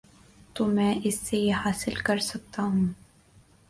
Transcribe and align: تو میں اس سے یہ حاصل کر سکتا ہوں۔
تو 0.53 0.65
میں 0.65 0.93
اس 1.03 1.19
سے 1.19 1.37
یہ 1.37 1.53
حاصل 1.53 1.95
کر 1.95 2.17
سکتا 2.19 2.63
ہوں۔ 2.63 2.87